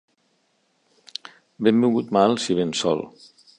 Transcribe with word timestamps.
Benvingut 1.67 2.11
mal, 2.19 2.35
si 2.47 2.59
vens 2.63 2.85
sol. 2.87 3.07